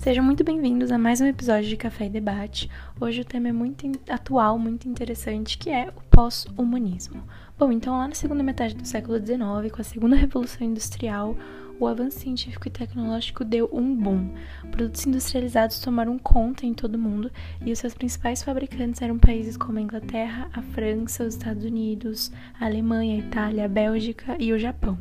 [0.00, 2.70] Sejam muito bem-vindos a mais um episódio de Café e Debate.
[2.98, 7.22] Hoje o tema é muito atual, muito interessante, que é o pós-humanismo.
[7.58, 11.36] Bom, então lá na segunda metade do século XIX, com a segunda revolução industrial,
[11.78, 14.30] o avanço científico e tecnológico deu um boom.
[14.70, 17.30] Produtos industrializados tomaram conta em todo o mundo
[17.60, 22.32] e os seus principais fabricantes eram países como a Inglaterra, a França, os Estados Unidos,
[22.58, 24.98] a Alemanha, a Itália, a Bélgica e o Japão.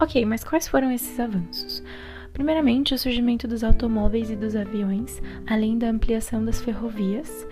[0.00, 1.82] Ok, mas quais foram esses avanços?
[2.38, 7.44] Primeiramente, o surgimento dos automóveis e dos aviões, além da ampliação das ferrovias.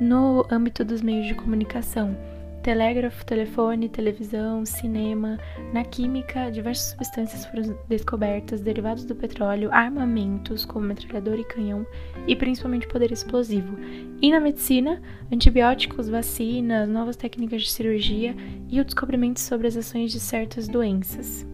[0.00, 2.16] No âmbito dos meios de comunicação,
[2.62, 5.38] telégrafo, telefone, televisão, cinema.
[5.74, 11.86] Na química, diversas substâncias foram descobertas, derivados do petróleo, armamentos, como metralhadora e canhão,
[12.26, 13.76] e principalmente poder explosivo.
[14.22, 18.34] E na medicina, antibióticos, vacinas, novas técnicas de cirurgia
[18.70, 21.46] e o descobrimento sobre as ações de certas doenças.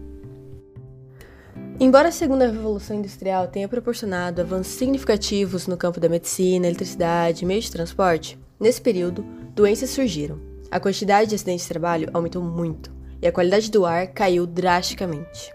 [1.83, 7.47] Embora a segunda revolução industrial tenha proporcionado avanços significativos no campo da medicina, eletricidade e
[7.47, 10.39] meios de transporte, nesse período, doenças surgiram.
[10.69, 15.51] A quantidade de acidentes de trabalho aumentou muito e a qualidade do ar caiu drasticamente.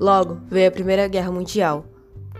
[0.00, 1.84] Logo, veio a Primeira Guerra Mundial,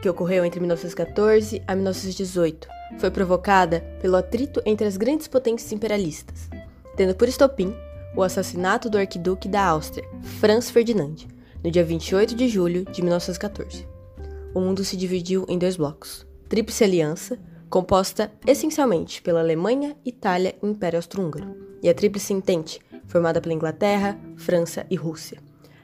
[0.00, 2.66] que ocorreu entre 1914 a 1918.
[2.96, 6.48] Foi provocada pelo atrito entre as grandes potências imperialistas,
[6.96, 7.76] tendo por estopim
[8.16, 10.08] o assassinato do arquiduque da Áustria,
[10.40, 13.86] Franz Ferdinand, no dia 28 de julho de 1914.
[14.54, 20.66] O mundo se dividiu em dois blocos: Tríplice Aliança, composta essencialmente pela Alemanha, Itália e
[20.66, 25.40] Império Austro-Húngaro, e a Tríplice Entente, formada pela Inglaterra, França e Rússia.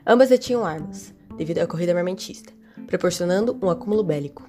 [0.06, 2.52] Ambas detinham armas, devido à corrida armamentista,
[2.86, 4.48] proporcionando um acúmulo bélico.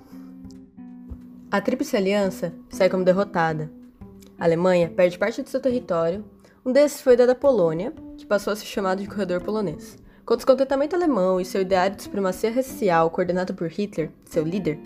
[1.52, 3.72] A Tríplice Aliança sai como derrotada.
[4.40, 6.26] A Alemanha perde parte do seu território.
[6.66, 9.98] Um desses foi dado à Polônia, que passou a ser chamado de Corredor Polonês.
[10.26, 14.80] Com o descontentamento alemão e seu ideário de supremacia racial coordenado por Hitler, seu líder,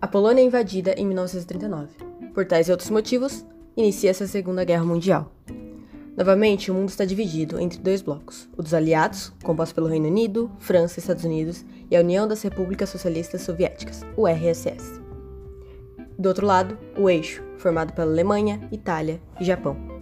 [0.00, 1.88] a Polônia é invadida em 1939.
[2.34, 3.44] Por tais e outros motivos,
[3.76, 5.32] inicia-se a Segunda Guerra Mundial.
[6.16, 10.50] Novamente, o mundo está dividido entre dois blocos: o dos aliados, composto pelo Reino Unido,
[10.58, 15.00] França e Estados Unidos, e a União das Repúblicas Socialistas Soviéticas, o RSS.
[16.18, 19.97] Do outro lado, o eixo, formado pela Alemanha, Itália e Japão.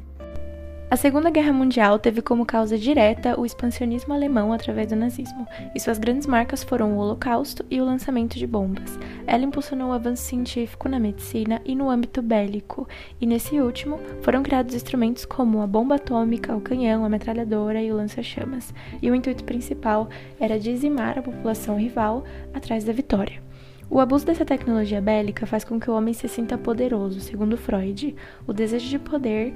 [0.89, 5.81] A Segunda Guerra Mundial teve como causa direta o expansionismo alemão através do nazismo, e
[5.81, 8.97] suas grandes marcas foram o Holocausto e o lançamento de bombas.
[9.27, 12.87] Ela impulsionou o avanço científico na medicina e no âmbito bélico,
[13.21, 17.91] e nesse último foram criados instrumentos como a bomba atômica, o canhão, a metralhadora e
[17.91, 20.09] o lança-chamas, e o intuito principal
[20.39, 22.23] era dizimar a população rival
[22.55, 23.45] atrás da vitória.
[23.89, 28.17] O abuso dessa tecnologia bélica faz com que o homem se sinta poderoso, segundo Freud.
[28.45, 29.55] O desejo de poder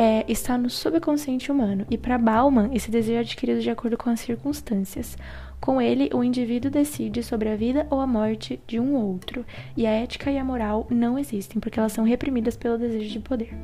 [0.00, 4.08] é, está no subconsciente humano, e para Bauman, esse desejo é adquirido de acordo com
[4.08, 5.14] as circunstâncias.
[5.60, 9.44] Com ele, o indivíduo decide sobre a vida ou a morte de um outro,
[9.76, 13.20] e a ética e a moral não existem, porque elas são reprimidas pelo desejo de
[13.20, 13.54] poder.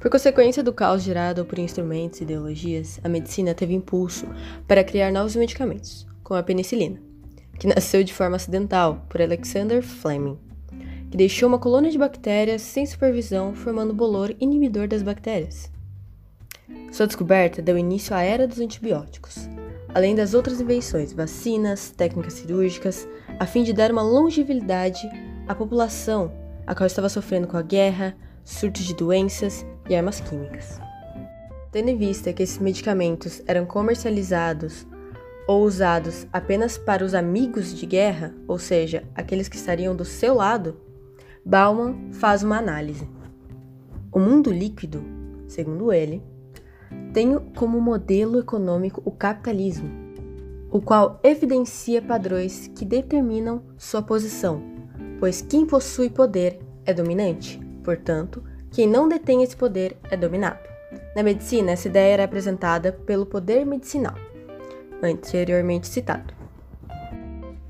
[0.00, 4.26] Por consequência do caos gerado por instrumentos e ideologias, a medicina teve impulso
[4.66, 6.98] para criar novos medicamentos, como a penicilina,
[7.58, 10.38] que nasceu de forma acidental por Alexander Fleming
[11.10, 15.70] que deixou uma colônia de bactérias sem supervisão, formando bolor inibidor das bactérias.
[16.92, 19.48] Sua descoberta deu início à era dos antibióticos,
[19.94, 23.08] além das outras invenções, vacinas, técnicas cirúrgicas,
[23.38, 25.08] a fim de dar uma longevidade
[25.46, 26.32] à população,
[26.66, 30.80] a qual estava sofrendo com a guerra, surtos de doenças e armas químicas.
[31.70, 34.86] Tendo em vista que esses medicamentos eram comercializados
[35.46, 40.34] ou usados apenas para os amigos de guerra, ou seja, aqueles que estariam do seu
[40.34, 40.87] lado,
[41.48, 43.08] Bauman faz uma análise.
[44.12, 45.02] O mundo líquido,
[45.46, 46.22] segundo ele,
[47.14, 49.88] tem como modelo econômico o capitalismo,
[50.70, 54.62] o qual evidencia padrões que determinam sua posição,
[55.18, 60.68] pois quem possui poder é dominante, portanto, quem não detém esse poder é dominado.
[61.16, 64.16] Na medicina, essa ideia era apresentada pelo poder medicinal,
[65.02, 66.34] anteriormente citado.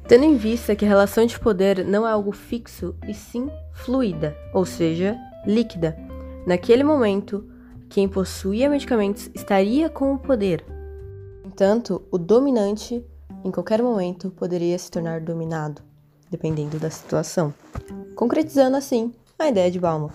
[0.09, 3.49] Tendo em vista que a relação de poder não é algo fixo e sim
[3.85, 5.17] fluida, ou seja,
[5.47, 5.97] líquida.
[6.47, 7.49] Naquele momento,
[7.89, 10.65] quem possuía medicamentos estaria com o poder.
[11.45, 13.05] Entanto, o dominante,
[13.45, 15.83] em qualquer momento, poderia se tornar dominado,
[16.31, 17.53] dependendo da situação,
[18.15, 20.11] concretizando assim a ideia de Bauman.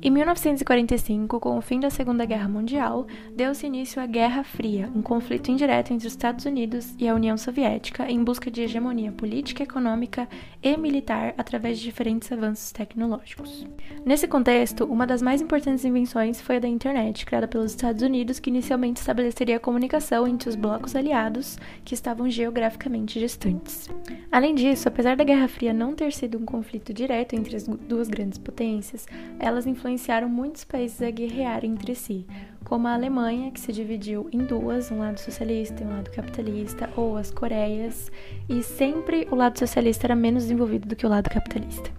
[0.00, 3.04] Em 1945, com o fim da Segunda Guerra Mundial,
[3.34, 7.36] deu-se início à Guerra Fria, um conflito indireto entre os Estados Unidos e a União
[7.36, 10.28] Soviética em busca de hegemonia política, econômica
[10.62, 13.66] e militar através de diferentes avanços tecnológicos.
[14.06, 18.38] Nesse contexto, uma das mais importantes invenções foi a da internet, criada pelos Estados Unidos,
[18.38, 23.90] que inicialmente estabeleceria a comunicação entre os blocos aliados que estavam geograficamente distantes.
[24.30, 28.06] Além disso, apesar da Guerra Fria não ter sido um conflito direto entre as duas
[28.06, 29.04] grandes potências,
[29.40, 32.26] elas influenciaram influenciaram muitos países a guerrear entre si,
[32.62, 36.90] como a Alemanha, que se dividiu em duas, um lado socialista e um lado capitalista,
[36.94, 38.12] ou as Coreias,
[38.48, 41.90] e sempre o lado socialista era menos desenvolvido do que o lado capitalista.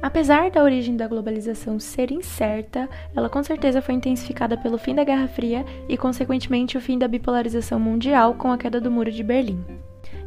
[0.00, 5.04] Apesar da origem da globalização ser incerta, ela com certeza foi intensificada pelo fim da
[5.04, 9.22] Guerra Fria e, consequentemente, o fim da bipolarização mundial com a queda do Muro de
[9.22, 9.62] Berlim.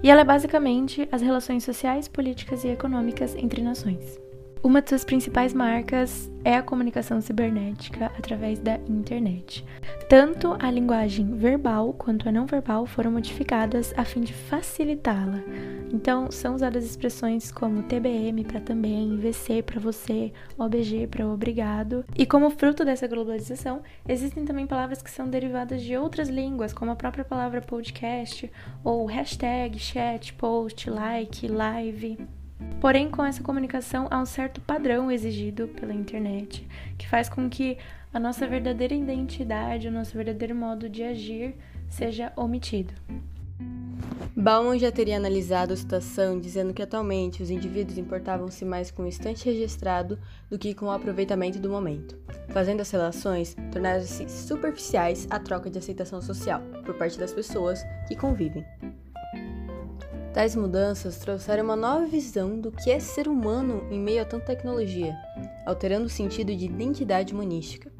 [0.03, 4.19] E ela é basicamente as relações sociais, políticas e econômicas entre nações.
[4.63, 9.65] Uma de suas principais marcas é a comunicação cibernética através da internet.
[10.07, 15.41] Tanto a linguagem verbal quanto a não verbal foram modificadas a fim de facilitá-la.
[15.91, 22.05] Então, são usadas expressões como TBM para também, VC para você, OBG para obrigado.
[22.15, 26.91] E como fruto dessa globalização, existem também palavras que são derivadas de outras línguas, como
[26.91, 28.49] a própria palavra podcast
[28.83, 32.40] ou hashtag, chat, post, like, live.
[32.79, 36.67] Porém, com essa comunicação há um certo padrão exigido pela internet,
[36.97, 37.77] que faz com que
[38.13, 41.55] a nossa verdadeira identidade, o nosso verdadeiro modo de agir
[41.87, 42.93] seja omitido.
[44.35, 49.07] Bauman já teria analisado a situação dizendo que atualmente os indivíduos importavam-se mais com o
[49.07, 50.17] instante registrado
[50.49, 52.17] do que com o aproveitamento do momento,
[52.49, 58.15] fazendo as relações tornarem-se superficiais à troca de aceitação social por parte das pessoas que
[58.15, 58.65] convivem.
[60.33, 64.45] Tais mudanças trouxeram uma nova visão do que é ser humano em meio a tanta
[64.45, 65.13] tecnologia,
[65.65, 67.91] alterando o sentido de identidade humanística.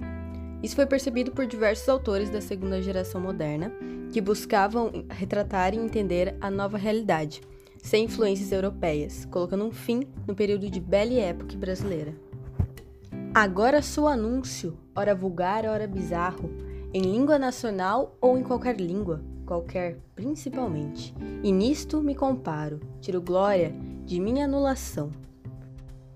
[0.64, 3.70] Isso foi percebido por diversos autores da segunda geração moderna,
[4.14, 7.42] que buscavam retratar e entender a nova realidade,
[7.78, 12.16] sem influências europeias, colocando um fim no período de Belle Époque brasileira.
[13.34, 16.50] Agora sou anúncio, ora vulgar, ora bizarro,
[16.94, 21.14] em língua nacional ou em qualquer língua, qualquer, principalmente.
[21.44, 23.74] E nisto me comparo, tiro glória
[24.06, 25.12] de minha anulação.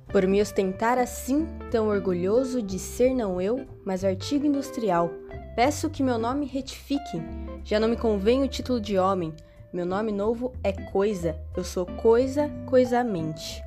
[0.07, 5.12] Por me ostentar assim, tão orgulhoso de ser não eu, mas artigo industrial,
[5.56, 7.22] peço que meu nome retifiquem.
[7.63, 9.33] Já não me convém o título de homem,
[9.74, 13.62] meu nome novo é coisa, eu sou coisa, coisamente.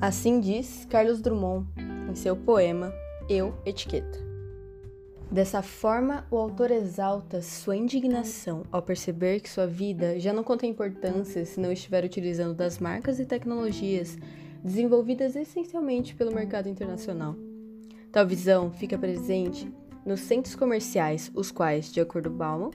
[0.00, 1.66] Assim diz Carlos Drummond
[2.08, 2.92] em seu poema
[3.28, 4.27] Eu, Etiqueta.
[5.30, 10.70] Dessa forma, o autor exalta sua indignação ao perceber que sua vida já não contém
[10.70, 14.16] importância se não estiver utilizando das marcas e tecnologias
[14.64, 17.36] desenvolvidas essencialmente pelo mercado internacional.
[18.10, 19.70] Tal visão fica presente
[20.04, 22.70] nos centros comerciais, os quais, de acordo com Bauman,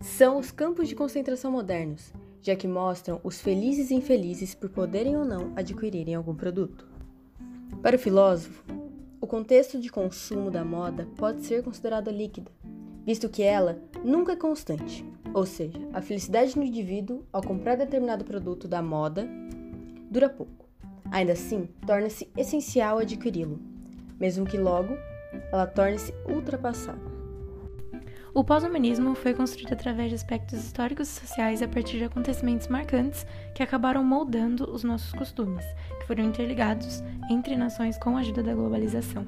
[0.00, 5.16] são os campos de concentração modernos, já que mostram os felizes e infelizes por poderem
[5.16, 6.86] ou não adquirirem algum produto.
[7.82, 8.62] Para o filósofo,
[9.26, 12.48] o contexto de consumo da moda pode ser considerado líquida,
[13.04, 18.24] visto que ela nunca é constante, ou seja, a felicidade do indivíduo ao comprar determinado
[18.24, 19.28] produto da moda
[20.08, 20.68] dura pouco.
[21.10, 23.58] Ainda assim, torna-se essencial adquiri-lo,
[24.16, 24.96] mesmo que logo
[25.50, 27.15] ela torne-se ultrapassada.
[28.36, 33.26] O pós-humanismo foi construído através de aspectos históricos e sociais a partir de acontecimentos marcantes
[33.54, 35.64] que acabaram moldando os nossos costumes,
[35.98, 39.26] que foram interligados entre nações com a ajuda da globalização.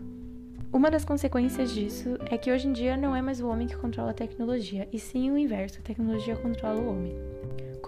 [0.71, 3.79] Uma das consequências disso é que hoje em dia não é mais o homem que
[3.79, 7.17] controla a tecnologia, e sim o inverso, a tecnologia controla o homem.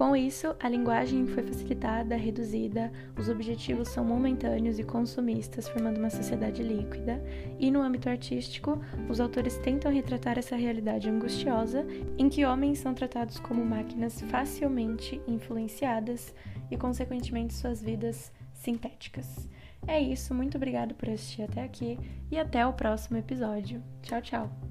[0.00, 6.08] Com isso, a linguagem foi facilitada, reduzida, os objetivos são momentâneos e consumistas, formando uma
[6.08, 7.22] sociedade líquida,
[7.58, 8.80] e no âmbito artístico,
[9.10, 15.20] os autores tentam retratar essa realidade angustiosa em que homens são tratados como máquinas facilmente
[15.28, 16.34] influenciadas
[16.70, 19.46] e, consequentemente, suas vidas sintéticas.
[19.86, 21.98] É isso, muito obrigado por assistir até aqui
[22.30, 23.82] e até o próximo episódio.
[24.00, 24.69] Tchau, tchau!